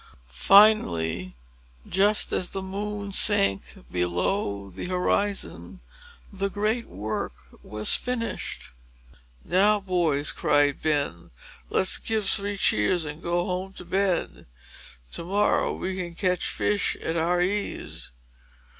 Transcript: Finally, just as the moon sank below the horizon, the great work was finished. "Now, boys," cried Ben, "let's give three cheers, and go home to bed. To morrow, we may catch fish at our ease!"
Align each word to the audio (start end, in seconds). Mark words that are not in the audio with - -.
Finally, 0.29 1.35
just 1.87 2.33
as 2.33 2.49
the 2.49 2.61
moon 2.63 3.11
sank 3.11 3.85
below 3.91 4.71
the 4.71 4.85
horizon, 4.87 5.79
the 6.33 6.49
great 6.49 6.87
work 6.87 7.33
was 7.61 7.93
finished. 7.95 8.71
"Now, 9.45 9.79
boys," 9.79 10.31
cried 10.31 10.81
Ben, 10.81 11.29
"let's 11.69 11.99
give 11.99 12.27
three 12.27 12.57
cheers, 12.57 13.05
and 13.05 13.21
go 13.21 13.45
home 13.45 13.73
to 13.73 13.85
bed. 13.85 14.47
To 15.11 15.23
morrow, 15.23 15.71
we 15.71 15.93
may 15.93 16.15
catch 16.15 16.49
fish 16.49 16.95
at 16.95 17.15
our 17.15 17.39
ease!" 17.39 18.09